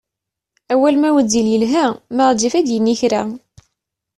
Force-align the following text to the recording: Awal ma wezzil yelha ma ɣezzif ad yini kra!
Awal 0.73 0.95
ma 0.99 1.09
wezzil 1.15 1.47
yelha 1.53 1.85
ma 2.15 2.23
ɣezzif 2.29 2.53
ad 2.55 2.67
yini 2.71 2.95
kra! 2.99 3.21